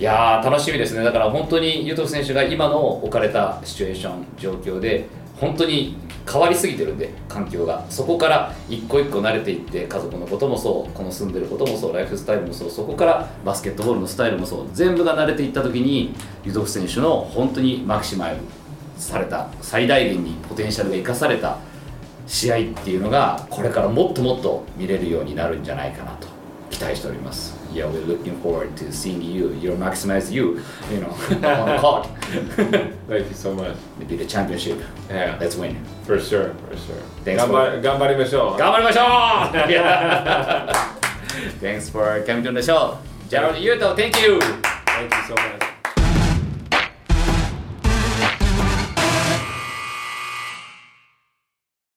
[0.00, 5.94] いやー楽しみですねだから本当にユトフ選手が今の置かれたシチュエーション状況で本当に
[6.26, 18.40] 変わりすぎてるんで環境がそこから一個一個慣れていって家族のこともそうこの住んでることもそうライフスタイルもそうそこからバスケットボールのスタイルもそう全部が慣れていった時にユトフ選手の本当にマキシマイル
[18.96, 21.58] された最大限にポテンシャルが生かされた
[22.26, 26.26] 試合っていうのがこれからもっともっと見れるようになるんじゃないかなと
[26.70, 27.59] 期待しております。
[27.73, 31.11] Yeah, we're looking forward to seeing you, you maximize you, you know,
[31.49, 32.07] on court.
[33.07, 33.75] Thank you so much.
[33.99, 34.79] Maybe the championship.
[35.09, 35.37] Yeah.
[35.39, 35.75] Let's win.
[36.05, 36.53] For sure.
[36.69, 37.01] For sure.
[37.25, 38.57] Thanks for- Ganbari- ganbarimashou.
[38.57, 39.05] 頑張りましょう
[39.69, 40.71] Yeah.
[41.61, 42.97] Thanks for coming to the show.
[43.29, 44.39] Gerald Yuto, thank you.
[44.85, 45.68] Thank you so much.